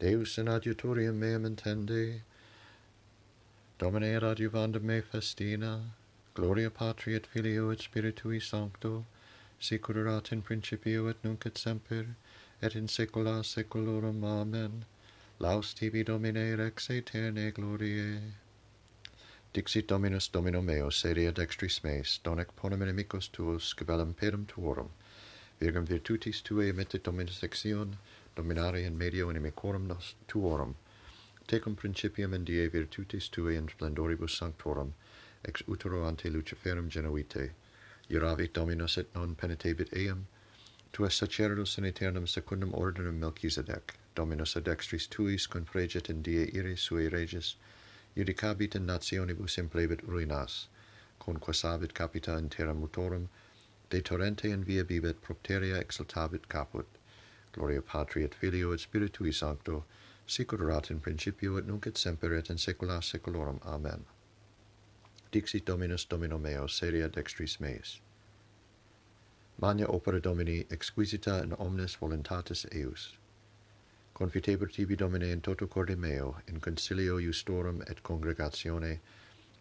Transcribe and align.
Deus 0.00 0.38
in 0.38 0.46
adiutorium 0.46 1.16
meam 1.16 1.44
intendi, 1.44 2.20
Domine 3.78 4.14
ad 4.14 4.82
me 4.82 5.02
festina, 5.02 5.80
Gloria 6.34 6.70
Patri 6.70 7.16
et 7.16 7.26
Filio 7.26 7.70
et 7.70 7.80
Spiritui 7.80 8.40
Sancto, 8.40 9.06
sicur 9.60 9.96
erat 9.96 10.30
in 10.30 10.40
principio 10.40 11.08
et 11.08 11.16
nunc 11.24 11.44
et 11.46 11.58
semper, 11.58 12.14
et 12.62 12.76
in 12.76 12.86
saecula 12.86 13.42
saeculorum. 13.44 14.22
Amen. 14.22 14.84
Laus 15.40 15.74
tibi 15.74 16.04
Domine 16.04 16.56
rex 16.56 16.88
aeterne 16.90 17.52
gloriae. 17.52 18.20
Dixit 19.52 19.88
Dominus 19.88 20.28
Domino 20.28 20.62
meo 20.62 20.90
sedia 20.90 21.32
dextris 21.32 21.82
meis, 21.82 22.20
donec 22.22 22.54
ponem 22.54 22.82
inimicos 22.82 23.28
tuos, 23.32 23.74
scabellum 23.74 24.14
pedum 24.14 24.46
tuorum, 24.46 24.90
virgum 25.58 25.84
virtutis 25.84 26.40
tuae 26.40 26.68
emittit 26.68 27.02
Dominus 27.02 27.42
exion, 27.42 27.96
dominare 28.38 28.84
in 28.84 28.96
medio 28.96 29.30
inimicorum 29.30 29.88
nos 29.88 30.14
tuorum, 30.28 30.76
tecum 31.48 31.74
principium 31.74 32.32
in 32.32 32.44
die 32.44 32.68
virtutis 32.68 33.28
tue 33.28 33.56
in 33.56 33.66
splendoribus 33.66 34.36
sanctorum, 34.36 34.92
ex 35.44 35.62
utero 35.66 36.04
ante 36.06 36.30
luciferum 36.30 36.88
genuite, 36.88 37.50
iuravit 38.08 38.52
dominus 38.52 38.96
et 38.96 39.12
non 39.12 39.34
penitebit 39.34 39.92
eam, 39.92 40.28
tu 40.92 41.04
es 41.04 41.16
sacerdus 41.16 41.78
in 41.78 41.84
aeternum 41.84 42.28
secundum 42.28 42.70
ordinum 42.72 43.18
Melchizedec, 43.18 43.96
dominus 44.14 44.56
ad 44.56 44.64
dextris 44.66 45.08
tuis 45.08 45.48
confregit 45.48 46.08
in 46.08 46.22
die 46.22 46.48
ire 46.54 46.76
sui 46.76 47.08
regis, 47.08 47.56
judicabit 48.16 48.76
in 48.76 48.86
nationibus 48.86 49.58
implebit 49.58 50.06
ruinas, 50.06 50.68
conquasabit 51.18 51.92
capita 51.92 52.38
in 52.38 52.48
terra 52.48 52.72
mutorum, 52.72 53.26
de 53.90 54.00
torrente 54.00 54.44
in 54.44 54.62
via 54.62 54.84
bibet 54.84 55.20
propteria 55.22 55.82
exultabit 55.82 56.46
caput, 56.48 56.86
Gloria 57.58 57.82
Patri 57.82 58.22
et 58.22 58.34
Filio 58.34 58.70
et 58.72 58.78
Spiritui 58.78 59.34
Sancto, 59.34 59.84
sic 60.26 60.52
ut 60.52 60.60
erat 60.60 60.92
in 60.92 61.00
principio 61.00 61.56
et 61.56 61.66
nunc 61.66 61.88
et 61.88 61.98
semper 61.98 62.32
et 62.36 62.50
in 62.50 62.56
saecula 62.56 63.02
saeculorum. 63.02 63.58
Amen. 63.66 64.04
Dixit 65.32 65.64
Dominus 65.64 66.04
Domino 66.04 66.38
meo, 66.38 66.68
seria 66.68 67.08
dextris 67.08 67.58
meis. 67.58 67.98
Magna 69.60 69.86
opera 69.88 70.20
Domini 70.20 70.66
exquisita 70.70 71.42
in 71.42 71.52
omnes 71.58 71.96
voluntatis 71.96 72.64
eius. 72.72 73.16
Confitebur 74.14 74.72
tibi 74.72 74.94
Domine 74.94 75.32
in 75.32 75.40
toto 75.40 75.66
corde 75.66 75.96
meo, 75.96 76.36
in 76.46 76.60
concilio 76.60 77.18
justorum 77.18 77.82
et 77.90 78.04
congregatione, 78.04 79.00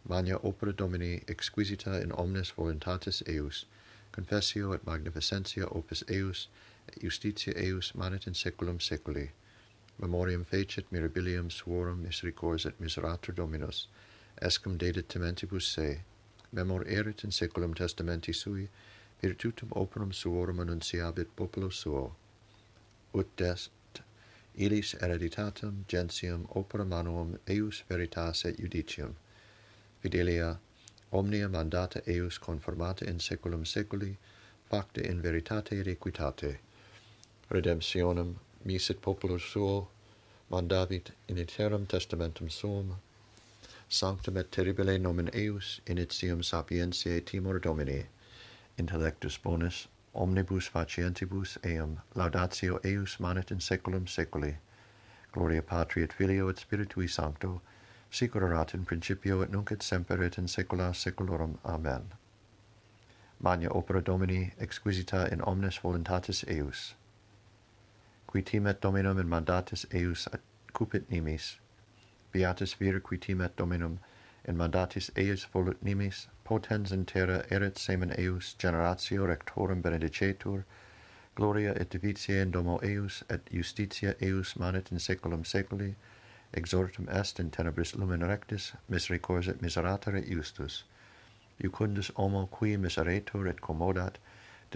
magna 0.07 0.37
opera 0.43 0.71
Domini 0.71 1.23
exquisita 1.27 1.99
in 1.99 2.11
omnes 2.11 2.51
voluntatis 2.51 3.23
eius, 3.27 3.65
confessio 4.11 4.73
et 4.73 4.85
magnificentia 4.85 5.65
opus 5.75 6.03
eius, 6.07 6.47
justitia 7.01 7.53
eius 7.57 7.93
manet 7.95 8.27
in 8.27 8.33
saeculum 8.33 8.79
seculi. 8.79 9.29
Memoriam 9.99 10.43
fecit 10.45 10.91
mirabilium 10.91 11.49
suorum 11.51 12.03
misericors 12.03 12.65
et 12.65 12.79
miserator 12.79 13.33
Dominus, 13.35 13.87
escum 14.41 14.77
dedit 14.77 15.07
tementibus 15.07 15.63
se, 15.73 16.01
memor 16.51 16.85
erit 16.87 17.23
in 17.23 17.31
saeculum 17.31 17.73
testamenti 17.73 18.33
sui, 18.33 18.69
virtutum 19.23 19.69
operum 19.71 20.11
suorum 20.13 20.59
annunciabit 20.59 21.27
populo 21.35 21.69
suo. 21.69 22.15
Ut 23.13 23.41
est 23.41 24.01
illis 24.55 24.93
hereditatem 25.01 25.85
gentium 25.87 26.47
opera 26.55 26.85
manuum 26.85 27.39
eius 27.47 27.83
veritas 27.89 28.45
et 28.45 28.57
judicium. 28.57 29.15
Fidelia 30.01 30.57
omnia 31.11 31.49
mandata 31.49 32.01
eius 32.07 32.37
conformata 32.39 33.07
in 33.07 33.19
saeculum 33.19 33.65
seculi, 33.65 34.15
facta 34.69 35.01
in 35.01 35.21
veritate 35.21 35.79
et 35.79 35.87
equitate 35.87 36.57
redemptionem 37.51 38.35
misit 38.65 39.01
populo 39.01 39.37
suo 39.37 39.87
mandavit 40.51 41.11
in 41.27 41.37
iterum 41.37 41.85
testamentum 41.87 42.49
suum. 42.51 42.95
Sanctum 43.89 44.37
et 44.37 44.51
terribile 44.51 44.99
nomen 44.99 45.29
eius 45.33 45.79
initium 45.85 46.43
sapientiae 46.43 47.25
timor 47.25 47.59
domini. 47.59 48.05
Intellectus 48.77 49.37
bonus 49.37 49.87
omnibus 50.13 50.69
facientibus 50.69 51.57
eum 51.63 51.99
laudatio 52.15 52.79
eius 52.83 53.19
manet 53.19 53.51
in 53.51 53.59
saeculum 53.59 54.07
saeculi 54.07 54.55
gloria 55.31 55.61
patri 55.61 56.03
et 56.03 56.13
filio 56.13 56.49
et 56.49 56.57
spiritui 56.57 57.07
sancto 57.07 57.61
sic 58.09 58.35
erat 58.35 58.73
in 58.73 58.85
principio 58.85 59.41
et 59.41 59.51
nunc 59.51 59.71
et 59.71 59.83
semper 59.83 60.23
et 60.23 60.37
in 60.37 60.47
saecula 60.47 60.93
saeculorum 60.95 61.57
amen. 61.63 62.13
Magna 63.39 63.69
opera 63.69 64.01
domini 64.01 64.53
exquisita 64.59 65.31
in 65.31 65.41
omnes 65.41 65.77
voluntatis 65.77 66.43
eius 66.47 66.95
qui 68.31 68.41
timet 68.41 68.81
dominum 68.81 69.17
in 69.19 69.29
mandatis 69.29 69.85
eius 69.93 70.27
cupit 70.73 71.09
nimis. 71.09 71.57
Beatus 72.31 72.73
vir 72.73 72.99
qui 72.99 73.17
timet 73.17 73.55
dominum 73.55 73.99
in 74.45 74.57
mandatis 74.57 75.09
eius 75.15 75.45
volut 75.53 75.81
nimis, 75.83 76.27
potens 76.45 76.91
in 76.91 77.05
terra 77.05 77.43
erit 77.51 77.77
semen 77.77 78.11
eius 78.17 78.55
generatio 78.59 79.25
rectorum 79.27 79.81
benedicetur, 79.81 80.63
gloria 81.35 81.73
et 81.75 81.89
divitiae 81.89 82.41
in 82.41 82.51
domo 82.51 82.79
eius 82.83 83.23
et 83.29 83.45
justitia 83.51 84.13
eius 84.21 84.55
manet 84.55 84.91
in 84.91 84.97
saeculum 84.97 85.43
saeculi, 85.43 85.95
exhortum 86.53 87.09
est 87.09 87.39
in 87.39 87.51
tenebris 87.51 87.95
lumen 87.95 88.21
rectis, 88.21 88.71
misericors 88.89 89.47
et 89.47 89.61
miseratare 89.61 90.23
justus. 90.27 90.83
Iucundus 91.61 92.11
homo 92.15 92.45
qui 92.47 92.77
miseretur 92.77 93.47
et 93.47 93.61
commodat, 93.61 94.17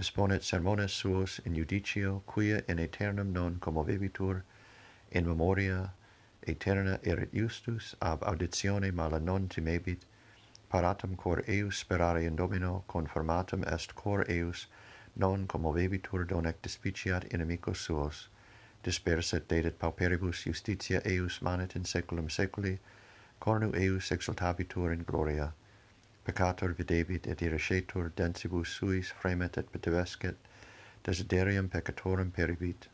disponet 0.01 0.41
sermones 0.41 0.89
suos 0.89 1.39
in 1.45 1.53
judicio, 1.53 2.23
quia 2.25 2.63
in 2.67 2.79
aeternum 2.79 3.31
non 3.31 3.59
commovebitur, 3.59 4.41
in 5.11 5.27
memoria 5.27 5.91
aeterna 6.47 6.97
erit 7.03 7.31
justus, 7.31 7.95
ab 8.01 8.23
auditione 8.23 8.91
mala 8.91 9.19
non 9.19 9.47
timebit, 9.47 9.99
paratum 10.71 11.15
cor 11.15 11.43
eius 11.47 11.83
sperare 11.83 12.23
in 12.25 12.35
domino, 12.35 12.83
conformatum 12.89 13.63
est 13.71 13.93
cor 13.93 14.25
eius, 14.27 14.65
non 15.15 15.45
commovebitur 15.45 16.25
donec 16.25 16.59
dispiciat 16.63 17.31
inimicos 17.31 17.77
suos, 17.77 18.27
disperset 18.83 19.47
dedet 19.47 19.77
pauperibus 19.77 20.45
justitia 20.47 21.05
eius 21.05 21.43
manet 21.43 21.75
in 21.75 21.83
saeculum 21.83 22.27
saeculi, 22.27 22.79
cornu 23.39 23.71
eius 23.75 24.09
exultabitur 24.09 24.91
in 24.91 25.03
gloria, 25.03 25.53
peccator 26.25 26.75
videbit 26.75 27.27
et 27.27 27.41
irascetur 27.41 28.11
densibus 28.15 28.67
suis 28.67 29.11
fremet 29.11 29.57
et 29.57 29.71
petevescet, 29.71 30.35
desiderium 31.03 31.67
peccatorum 31.67 32.31
peribit. 32.31 32.87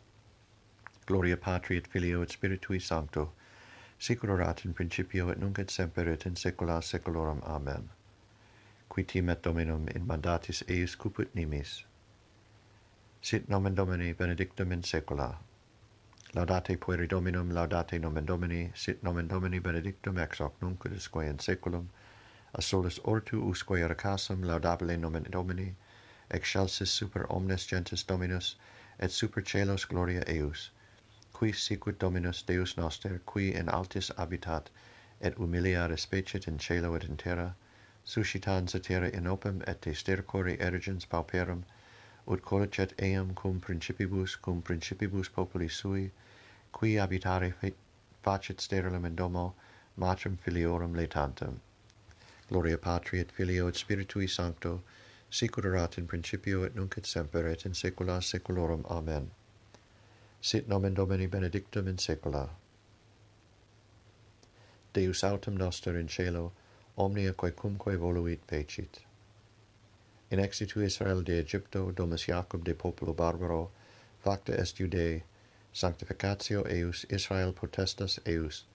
Gloria 1.05 1.37
Patri 1.37 1.77
et 1.77 1.87
Filio 1.87 2.21
et 2.21 2.29
Spiritui 2.29 2.81
Sancto, 2.81 3.31
sicur 3.99 4.29
erat 4.29 4.65
in 4.65 4.73
principio 4.73 5.29
et 5.29 5.39
nunc 5.39 5.59
et 5.59 5.69
semper 5.69 6.07
et 6.07 6.25
in 6.25 6.35
saecula 6.35 6.81
saeculorum. 6.81 7.41
Amen. 7.45 7.89
Qui 8.89 9.03
timet 9.03 9.41
Dominum 9.41 9.87
in 9.95 10.05
mandatis 10.07 10.63
eius 10.69 10.95
cuput 10.95 11.33
nimis. 11.35 11.83
Sit 13.21 13.49
nomen 13.49 13.75
Domini 13.75 14.13
benedictum 14.13 14.71
in 14.71 14.83
saecula. 14.83 15.35
Laudate 16.35 16.77
pueri 16.77 17.07
Dominum, 17.07 17.51
laudate 17.51 17.99
nomen 17.99 18.25
Domini, 18.25 18.71
sit 18.75 19.03
nomen 19.03 19.27
Domini 19.27 19.59
benedictum 19.59 20.17
ex 20.17 20.37
hoc 20.37 20.61
nunc 20.61 20.85
et 20.85 20.91
usque 20.91 21.25
in 21.25 21.37
saeculum 21.39 21.87
a 22.55 22.61
solis 22.61 22.97
ortu 22.99 23.41
usque 23.43 23.75
ercasum 23.77 24.41
laudabile 24.41 24.97
nomen 24.97 25.23
domini, 25.29 25.75
excelsis 26.31 26.89
super 26.89 27.25
omnes 27.29 27.65
gentes 27.67 28.03
dominus, 28.03 28.55
et 28.99 29.11
super 29.11 29.41
celos 29.41 29.85
gloria 29.85 30.23
eius, 30.27 30.69
qui 31.33 31.51
sicut 31.51 31.99
dominus 31.99 32.41
Deus 32.41 32.77
noster, 32.77 33.21
qui 33.25 33.53
in 33.53 33.67
altis 33.67 34.09
habitat, 34.17 34.69
et 35.19 35.35
humilia 35.35 35.89
respecit 35.89 36.47
in 36.47 36.57
celo 36.57 36.95
et 36.95 37.03
in 37.03 37.17
terra, 37.17 37.55
suscitans 38.05 38.73
a 38.73 38.79
terra 38.79 39.09
in 39.09 39.27
opem 39.27 39.61
et 39.67 39.81
de 39.81 39.93
stercore 39.93 40.57
erigens 40.57 41.05
pauperum, 41.05 41.63
ut 42.27 42.41
corricet 42.41 42.93
eam 43.01 43.33
cum 43.33 43.59
principibus, 43.59 44.35
cum 44.41 44.61
principibus 44.61 45.27
populi 45.27 45.67
sui, 45.67 46.11
qui 46.71 46.95
habitare 46.95 47.53
facit 48.23 48.61
sterilum 48.61 49.05
in 49.05 49.15
domo, 49.15 49.53
matrem 49.97 50.37
filiorum 50.37 50.95
letantem. 50.95 51.59
Gloria 52.49 52.77
Patri 52.77 53.19
et 53.19 53.31
Filio 53.31 53.67
et 53.67 53.75
Spiritui 53.75 54.27
Sancto, 54.29 54.81
sic 55.29 55.57
erat 55.57 55.97
in 55.97 56.07
principio 56.07 56.63
et 56.63 56.75
nunc 56.75 56.97
et 56.97 57.05
semper 57.05 57.47
et 57.47 57.65
in 57.65 57.73
saecula 57.73 58.21
saeculorum. 58.21 58.85
Amen. 58.89 59.31
Sit 60.39 60.67
nomen 60.67 60.93
Domini 60.93 61.27
benedictum 61.27 61.87
in 61.87 61.97
saecula. 61.97 62.49
Deus 64.93 65.23
autem 65.23 65.57
noster 65.57 65.97
in 65.97 66.07
cielo, 66.07 66.53
omnia 66.97 67.33
quaecumque 67.33 67.97
voluit 67.97 68.39
pecit. 68.47 68.99
In 70.31 70.39
exitu 70.39 70.81
Israel 70.81 71.21
de 71.21 71.39
Egypto, 71.39 71.91
domus 71.91 72.27
Jacob 72.27 72.63
de 72.63 72.73
populo 72.73 73.13
barbaro, 73.13 73.71
facta 74.23 74.53
est 74.53 74.77
Judei, 74.77 75.23
sanctificatio 75.73 76.65
eius 76.65 77.05
Israel 77.09 77.53
potestas 77.53 78.19
eius, 78.25 78.65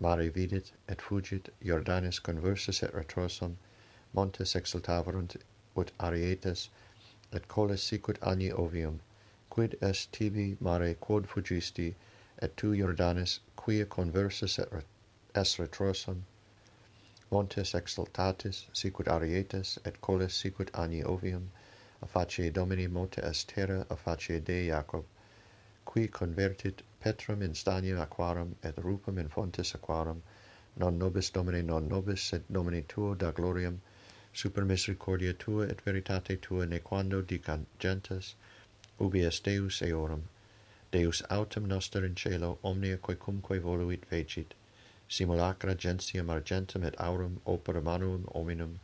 Mare 0.00 0.30
vidit, 0.30 0.72
et 0.88 1.02
fugit, 1.02 1.50
Jordanes 1.62 2.18
conversus 2.18 2.82
et 2.82 2.90
retrosum, 2.94 3.58
montes 4.14 4.54
exultavarunt 4.56 5.36
ut 5.76 5.92
arietes, 6.00 6.70
et 7.30 7.46
coles 7.46 7.82
sicut 7.82 8.18
agni 8.22 8.50
ovium, 8.50 9.00
quid 9.50 9.76
est 9.82 10.10
tibi 10.10 10.56
mare 10.60 10.94
quod 10.94 11.26
fugisti, 11.26 11.94
et 12.40 12.56
tu, 12.56 12.74
Jordanes, 12.74 13.40
quia 13.54 13.84
conversus 13.84 14.58
et 14.58 14.72
re 14.72 14.82
es 15.34 15.58
retrosum, 15.58 16.22
montes 17.30 17.74
exultatis, 17.74 18.64
sicut 18.72 19.06
arietes, 19.08 19.78
et 19.84 20.00
coles 20.00 20.32
sicut 20.32 20.70
agni 20.72 21.02
ovium, 21.02 21.50
a 22.02 22.06
facie 22.06 22.48
Domini 22.48 22.86
monte 22.86 23.18
est 23.18 23.46
terra, 23.46 23.86
a 23.90 23.96
facie 23.96 24.38
Dei 24.38 24.68
Jacob, 24.68 25.04
qui 25.92 26.08
convertit 26.08 26.80
Petram 27.02 27.42
in 27.42 27.54
stanium 27.54 27.98
aquarum 28.00 28.54
et 28.64 28.74
rupum 28.76 29.18
in 29.18 29.28
fontes 29.28 29.74
aquarum, 29.74 30.22
non 30.74 30.96
nobis 30.96 31.28
Domine, 31.30 31.66
non 31.66 31.86
nobis, 31.86 32.22
sed 32.22 32.44
Domine 32.50 32.82
tuo 32.88 33.14
da 33.14 33.30
gloriam, 33.30 33.78
super 34.32 34.64
misericordia 34.64 35.34
tua 35.34 35.66
et 35.66 35.82
veritate 35.82 36.40
tua 36.40 36.64
nequando 36.64 37.20
dicant 37.20 37.66
gentes, 37.78 38.36
ubi 38.98 39.20
est 39.20 39.44
Deus 39.44 39.82
eorum, 39.82 40.22
Deus 40.90 41.20
autem 41.28 41.66
noster 41.66 42.06
in 42.06 42.14
cielo, 42.14 42.58
omnia 42.64 42.96
quecumque 42.96 43.60
voluit 43.60 44.06
fecit, 44.06 44.54
simulacra 45.06 45.74
gentium 45.74 46.30
argentum 46.30 46.84
et 46.84 46.98
aurum 46.98 47.38
opera 47.44 47.82
manuum 47.82 48.24
hominum, 48.34 48.80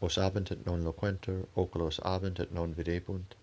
os 0.00 0.16
abent 0.16 0.50
et 0.50 0.64
non 0.64 0.82
loquentur, 0.84 1.46
oculos 1.54 2.00
abent 2.02 2.40
et 2.40 2.50
non 2.50 2.72
videbunt, 2.72 3.34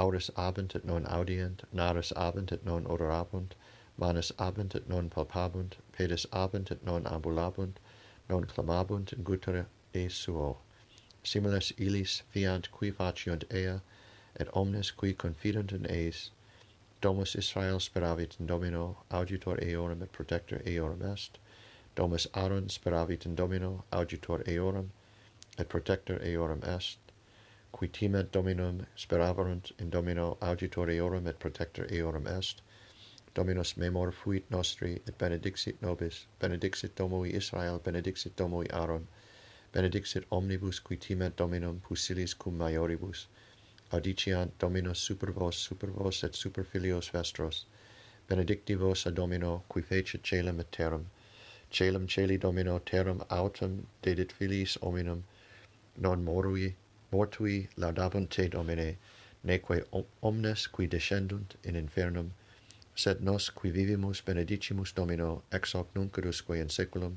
auris 0.00 0.30
abent 0.34 0.74
et 0.74 0.84
non 0.84 1.04
audient, 1.04 1.62
naris 1.74 2.10
abent 2.16 2.52
et 2.52 2.64
non 2.64 2.86
odorabunt, 2.86 3.52
manus 3.98 4.32
abent 4.38 4.74
et 4.74 4.88
non 4.88 5.10
palpabunt, 5.10 5.74
pedis 5.92 6.24
abent 6.32 6.70
et 6.70 6.82
non 6.82 7.04
ambulabunt, 7.04 7.76
non 8.30 8.44
clamabunt 8.44 9.12
in 9.12 9.22
gutere 9.22 9.66
e 9.94 10.08
suo. 10.08 10.56
Similes 11.22 11.72
illis 11.76 12.22
fiant 12.32 12.70
qui 12.70 12.90
faciunt 12.90 13.44
ea, 13.52 13.82
et 14.36 14.48
omnes 14.54 14.90
qui 14.96 15.12
confidunt 15.12 15.72
in 15.72 15.84
eis, 15.90 16.30
domus 17.02 17.34
Israel 17.34 17.78
speravit 17.78 18.40
in 18.40 18.46
Domino, 18.46 18.96
auditor 19.10 19.58
eorum 19.62 20.02
et 20.02 20.12
protector 20.12 20.62
eorum 20.66 21.02
est, 21.02 21.38
domus 21.94 22.26
Aaron 22.32 22.68
speravit 22.68 23.26
in 23.26 23.34
Domino, 23.34 23.84
auditor 23.92 24.42
eorum, 24.46 24.90
et 25.58 25.68
protector 25.68 26.18
eorum 26.24 26.62
est, 26.64 26.96
qui 27.72 27.88
time 27.88 28.22
dominum 28.32 28.86
speraverunt 28.96 29.72
in 29.78 29.90
domino 29.90 30.36
auditoriorum 30.40 31.26
et 31.26 31.38
protector 31.38 31.86
eorum 31.92 32.26
est, 32.26 32.62
Dominus 33.32 33.76
memor 33.76 34.10
fuit 34.10 34.50
nostri 34.50 35.00
et 35.06 35.16
benedixit 35.16 35.80
nobis, 35.80 36.26
benedixit 36.40 36.96
Domui 36.96 37.32
Israel, 37.32 37.78
benedixit 37.78 38.34
Domui 38.34 38.66
Aaron, 38.72 39.06
benedixit 39.72 40.24
omnibus 40.32 40.80
qui 40.80 40.96
timet 40.96 41.36
Dominum 41.36 41.80
pusilis 41.80 42.34
cum 42.36 42.58
maioribus, 42.58 43.28
audiciant 43.92 44.58
Dominus 44.58 44.98
super 44.98 45.30
vos, 45.30 45.56
super 45.56 45.90
vos 45.90 46.24
et 46.24 46.34
super 46.34 46.64
filios 46.64 47.08
vestros, 47.10 47.66
benedicti 48.28 48.74
vos 48.74 49.06
a 49.06 49.12
Domino, 49.12 49.62
qui 49.72 49.80
fecit 49.80 50.24
celem 50.24 50.58
et 50.58 50.72
terram, 50.72 51.06
celem 51.70 52.08
celi 52.08 52.36
Domino, 52.36 52.80
terram 52.80 53.22
autem 53.30 53.86
dedit 54.02 54.32
filiis 54.32 54.76
hominum, 54.82 55.22
non 55.96 56.24
morui 56.24 56.74
mortui 57.12 57.68
laudabunt 57.76 58.30
te 58.30 58.48
Domine, 58.48 58.96
neque 59.42 59.84
omnes 60.22 60.66
qui 60.66 60.86
descendunt 60.86 61.56
in 61.64 61.74
infernum, 61.74 62.30
sed 62.94 63.22
nos 63.22 63.48
qui 63.50 63.70
vivimus 63.70 64.20
benedicimus 64.20 64.92
Domino, 64.92 65.42
ex 65.52 65.72
hoc 65.72 65.94
nunc 65.94 66.16
usque 66.18 66.58
in 66.60 66.68
saeculum, 66.68 67.16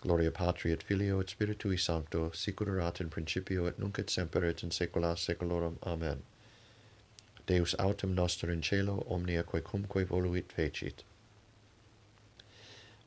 gloria 0.00 0.30
Patri 0.30 0.72
et 0.72 0.82
Filio 0.82 1.20
et 1.20 1.28
Spiritui 1.28 1.78
Sancto, 1.78 2.30
sicur 2.30 2.68
erat 2.68 3.00
in 3.00 3.08
principio 3.08 3.66
et 3.66 3.78
nunc 3.78 3.98
et 3.98 4.10
semper 4.10 4.44
et 4.44 4.62
in 4.62 4.70
saecula 4.70 5.16
saeculorum. 5.16 5.78
Amen. 5.82 6.22
Deus 7.46 7.74
autem 7.78 8.14
noster 8.14 8.50
in 8.50 8.62
cielo 8.62 9.04
omnia 9.08 9.42
quae 9.42 9.60
cumque 9.60 10.06
voluit 10.06 10.52
fecit. 10.52 11.04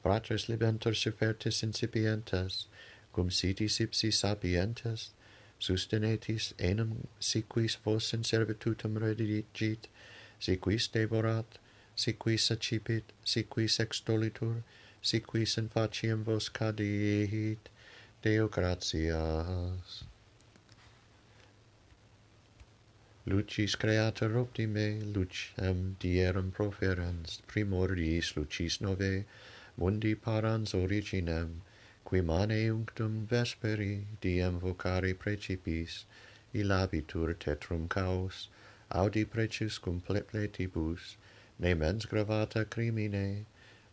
Fratres 0.03 0.47
libentur 0.47 0.95
supertis 0.95 1.63
incipientes, 1.63 2.65
cum 3.13 3.29
sitis 3.29 3.79
ipsi 3.79 4.11
sapientes, 4.11 5.09
sustenetis 5.59 6.54
enim 6.59 7.07
siquis 7.19 7.77
vos 7.83 8.13
in 8.13 8.24
servitutum 8.24 8.98
redigit, 8.98 9.88
siquis 10.39 10.88
devorat, 10.88 11.57
si 11.95 12.13
quis 12.13 12.51
accipit, 12.51 13.04
si 13.24 13.44
extolitur, 13.44 14.63
si 15.01 15.19
quis 15.19 15.57
in 15.57 15.69
faciem 15.69 16.24
vos 16.24 16.50
cadiehit, 16.50 17.69
Deo 18.21 18.48
gratias. 18.50 20.04
Lucis 23.27 23.75
creator 23.75 24.38
optime, 24.38 25.00
lucem 25.13 25.95
dierum 26.00 26.51
proferens, 26.51 27.42
primordiis 27.48 28.36
lucis 28.36 28.80
nove, 28.81 29.25
mundi 29.77 30.15
parans 30.15 30.74
originem, 30.74 31.62
qui 32.07 32.21
mane 32.21 32.71
unctum 32.71 33.27
vesperi 33.27 34.06
diem 34.21 34.62
vocari 34.62 35.13
precipis, 35.13 36.06
ilabitur 36.54 37.33
tetrum 37.38 37.89
caus, 37.89 38.48
audi 38.89 39.25
precius 39.25 39.77
cum 39.77 40.00
pletibus, 40.00 41.18
ne 41.59 41.74
mens 41.74 42.06
gravata 42.06 42.63
crimine, 42.63 43.45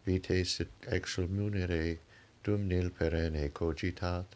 vitae 0.07 0.45
sit 0.45 0.71
exulmunere, 0.87 1.99
dum 2.45 2.69
nil 2.69 2.89
perenne 2.91 3.49
cogitat, 3.51 4.27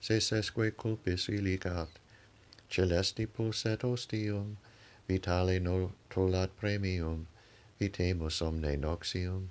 se 0.00 0.18
sesque 0.18 0.72
culpis 0.76 1.28
illigat. 1.28 1.90
Celesti 2.68 3.26
posset 3.26 3.84
ostium, 3.84 4.56
vitale 5.08 5.60
notolat 5.60 6.50
premium, 6.58 7.28
vitemus 7.80 8.42
omne 8.42 8.76
noxium, 8.76 9.46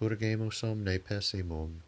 purgemus 0.00 0.62
omne 0.64 0.98
pessimum, 0.98 1.82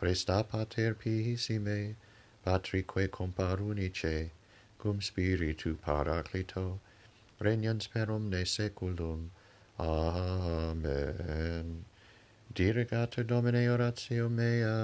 Presta 0.00 0.42
pater 0.48 0.94
pihissime, 0.94 1.94
patrique 2.42 3.10
comparunice, 3.10 4.30
cum 4.78 5.00
spiritu 5.02 5.76
paraclito, 5.76 6.78
regnans 7.38 7.86
per 7.86 8.10
omne 8.10 8.46
seculum. 8.46 9.30
Amen. 9.78 11.04
Dirigatur 12.54 13.26
Domine 13.26 13.68
oratio 13.68 14.28
mea, 14.30 14.74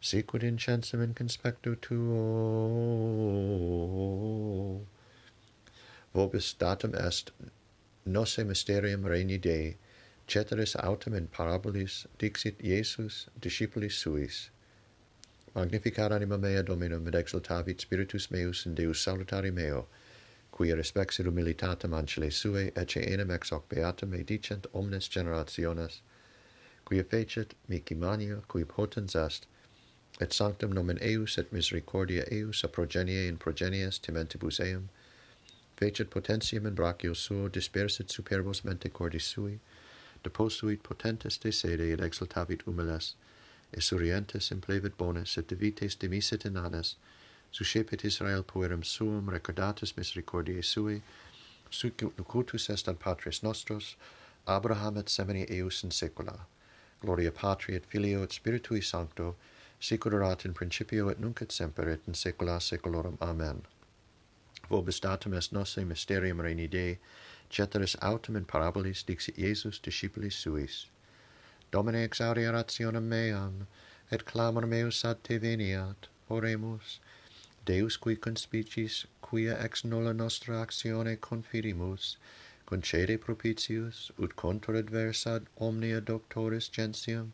sicut 0.00 0.42
incensum 0.42 1.02
in 1.02 1.14
conspectu 1.14 1.76
tuo. 1.80 2.20
Vobis 6.14 6.54
datum 6.58 6.94
est, 6.94 7.30
nosse 8.04 8.44
mysterium 8.44 9.04
regni 9.06 9.38
Dei, 9.38 9.76
Ceteris 10.32 10.74
autem 10.76 11.12
in 11.12 11.26
parabolis 11.28 12.06
dixit 12.18 12.56
Iesus 12.64 13.26
discipulis 13.38 13.92
suis, 13.92 14.48
Magnificat 15.54 16.10
anima 16.10 16.38
mea 16.38 16.62
Dominum, 16.62 17.06
et 17.06 17.12
exultavit 17.12 17.78
spiritus 17.82 18.30
meus 18.30 18.64
in 18.64 18.74
Deus 18.74 18.98
salutari 19.04 19.52
meo, 19.52 19.88
quia 20.50 20.74
respexit 20.74 21.26
humilitatem 21.26 21.92
ancile 21.92 22.30
sue, 22.30 22.70
ecce 22.74 23.06
enim 23.06 23.30
ex 23.30 23.50
hoc 23.50 23.68
beatum 23.68 24.14
edicent 24.14 24.64
omnes 24.72 25.06
generationes, 25.06 26.00
quia 26.86 27.04
fecit 27.04 27.52
mici 27.68 27.94
mania, 27.94 28.40
qui 28.48 28.64
potens 28.64 29.14
est, 29.14 29.46
et 30.18 30.32
sanctum 30.32 30.72
nomen 30.72 30.96
eius 31.02 31.36
et 31.36 31.52
misericordia 31.52 32.24
eius 32.32 32.64
a 32.64 32.68
progenie 32.68 33.28
in 33.28 33.36
progenies 33.36 34.00
timentibus 34.00 34.60
eum, 34.60 34.88
fecit 35.76 36.08
potentium 36.08 36.64
in 36.64 36.74
brachio 36.74 37.14
suo, 37.14 37.50
dispersit 37.50 38.08
superbos 38.08 38.64
mente 38.64 38.88
cordis 38.88 39.24
sui, 39.24 39.60
deposuit 40.22 40.82
potentes 40.82 41.38
de 41.38 41.52
sede, 41.52 41.80
et 41.80 42.00
exultavit 42.00 42.62
humiles, 42.66 43.14
et 43.72 44.52
implevit 44.52 44.96
bonus, 44.96 45.38
et 45.38 45.46
divites 45.48 45.94
dimisit 45.96 46.44
in 46.44 46.56
annes, 46.56 46.96
suscepit 47.50 48.04
Israel 48.04 48.42
puerum 48.42 48.82
suum, 48.82 49.28
recordatus 49.28 49.96
misericordiae 49.96 50.62
sui, 50.62 51.02
locutus 52.18 52.68
est 52.70 52.88
ad 52.88 52.98
patres 52.98 53.42
nostros, 53.42 53.96
Abraham 54.46 54.96
et 54.98 55.08
semini 55.08 55.46
eius 55.50 55.84
in 55.84 55.90
saecula. 55.90 56.40
Gloria 57.00 57.32
Patri 57.32 57.74
et 57.74 57.86
Filio 57.86 58.22
et 58.22 58.30
Spiritui 58.30 58.82
Sancto, 58.82 59.36
sicur 59.80 60.14
erat 60.14 60.44
in 60.44 60.54
principio 60.54 61.08
et 61.08 61.20
nunc 61.20 61.42
et 61.42 61.52
semper 61.52 61.88
et 61.88 62.00
in 62.06 62.14
saecula 62.14 62.60
saeculorum. 62.60 63.16
Amen. 63.20 63.62
Vobis 64.70 65.00
datum 65.00 65.34
est 65.34 65.52
nosse 65.52 65.84
mysterium 65.84 66.40
reini 66.40 66.68
Dei, 66.70 66.98
ceteris 67.52 67.94
autem 68.00 68.36
in 68.36 68.44
parabolis 68.46 69.04
dixit 69.04 69.36
Iesus 69.36 69.78
discipulis 69.78 70.32
suis, 70.32 70.86
Domine 71.70 72.02
exaudi 72.08 72.44
rationem 72.50 73.08
meam, 73.08 73.66
et 74.10 74.24
clamor 74.24 74.66
meus 74.66 75.04
ad 75.04 75.22
te 75.22 75.38
veniat, 75.38 76.08
oremus, 76.30 76.98
Deus 77.64 77.96
qui 77.96 78.16
conspicis, 78.16 79.04
quia 79.20 79.56
ex 79.64 79.84
nulla 79.84 80.12
nostra 80.12 80.60
actione 80.60 81.16
confidimus, 81.20 82.16
concede 82.66 83.18
propitius, 83.18 84.10
ut 84.18 84.34
contra 84.34 84.78
adversa 84.82 85.42
omnia 85.58 86.00
doctoris 86.00 86.70
gentium, 86.70 87.32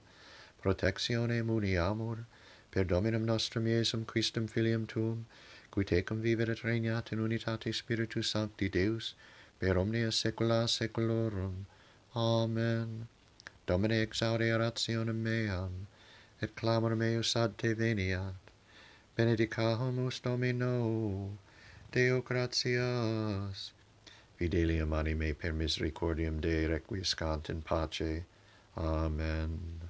protectione 0.62 1.42
muniamur, 1.42 2.26
per 2.70 2.84
Dominum 2.84 3.24
nostrum 3.24 3.66
Iesum 3.66 4.04
Christum 4.04 4.48
Filium 4.48 4.86
Tuum, 4.86 5.26
qui 5.70 5.84
tecum 5.84 6.20
vivit 6.20 6.48
et 6.48 6.62
regnat 6.64 7.12
in 7.12 7.18
unitate 7.18 7.72
Spiritus 7.72 8.30
Sancti 8.30 8.68
Deus, 8.68 9.14
per 9.58 9.76
omnia 9.76 10.10
saecula 10.10 10.66
saeculorum. 10.68 11.66
Amen. 12.14 13.08
Domine 13.66 14.02
exaudi 14.02 14.50
orationem 14.50 15.22
meam, 15.22 15.86
et 16.40 16.54
clamor 16.54 16.94
meus 16.96 17.34
ad 17.36 17.56
te 17.58 17.74
veniat. 17.74 18.52
Benedicamus 19.16 20.20
Domino, 20.22 21.38
Deo 21.90 22.22
gratias. 22.22 23.72
Fidelium 24.36 24.92
anime 24.92 25.34
per 25.34 25.52
misericordium 25.52 26.40
Dei 26.40 26.66
requiescant 26.66 27.48
in 27.48 27.60
pace. 27.62 28.24
Amen. 28.76 29.87